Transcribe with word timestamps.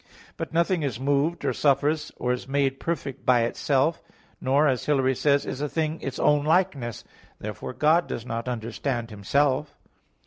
But 0.35 0.51
nothing 0.51 0.81
is 0.81 0.99
moved, 0.99 1.45
or 1.45 1.53
suffers, 1.53 2.11
or 2.17 2.33
is 2.33 2.47
made 2.47 2.79
perfect 2.79 3.23
by 3.23 3.41
itself, 3.41 4.01
"nor," 4.41 4.67
as 4.67 4.87
Hilary 4.87 5.13
says 5.13 5.43
(De 5.43 5.47
Trin. 5.47 5.51
iii), 5.51 5.53
"is 5.55 5.61
a 5.61 5.69
thing 5.69 6.01
its 6.01 6.17
own 6.17 6.43
likeness." 6.43 7.03
Therefore 7.39 7.73
God 7.73 8.07
does 8.07 8.25
not 8.25 8.47
understand 8.47 9.11
Himself. 9.11 9.77